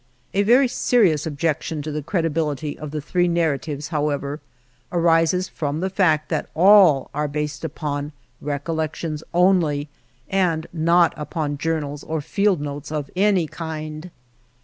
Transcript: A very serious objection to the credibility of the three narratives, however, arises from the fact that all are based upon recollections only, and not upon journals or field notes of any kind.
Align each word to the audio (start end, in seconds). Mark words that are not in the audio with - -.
A 0.33 0.41
very 0.41 0.67
serious 0.67 1.27
objection 1.27 1.83
to 1.83 1.91
the 1.91 2.01
credibility 2.01 2.75
of 2.75 2.89
the 2.89 3.01
three 3.01 3.27
narratives, 3.27 3.89
however, 3.89 4.39
arises 4.91 5.47
from 5.47 5.79
the 5.79 5.91
fact 5.91 6.29
that 6.29 6.49
all 6.55 7.11
are 7.13 7.27
based 7.27 7.63
upon 7.63 8.11
recollections 8.41 9.23
only, 9.31 9.89
and 10.27 10.65
not 10.73 11.13
upon 11.17 11.59
journals 11.59 12.03
or 12.03 12.19
field 12.19 12.59
notes 12.59 12.91
of 12.91 13.11
any 13.15 13.45
kind. 13.45 14.09